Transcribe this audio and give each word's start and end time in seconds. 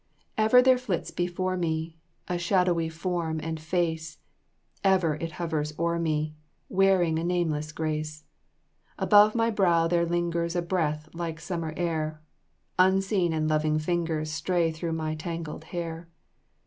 Ever 0.35 0.63
there 0.63 0.79
flits 0.79 1.11
before 1.11 1.55
me 1.55 1.95
A 2.27 2.39
shadowy 2.39 2.89
form 2.89 3.39
and 3.43 3.59
face; 3.59 4.17
Ever 4.83 5.13
it 5.13 5.33
hovers 5.33 5.75
o'er 5.77 5.99
me, 5.99 6.33
Wearing 6.69 7.19
a 7.19 7.23
nameless 7.23 7.71
grace. 7.71 8.23
Above 8.97 9.35
my 9.35 9.51
brow 9.51 9.85
there 9.87 10.07
lingers 10.07 10.55
A 10.55 10.63
breath 10.63 11.07
like 11.13 11.39
summer 11.39 11.71
air; 11.77 12.19
Unseen 12.79 13.31
and 13.31 13.47
loving 13.47 13.77
fingers 13.77 14.31
Stray 14.31 14.71
through 14.71 14.93
my 14.93 15.13
tangled 15.13 15.65
hair. 15.65 16.09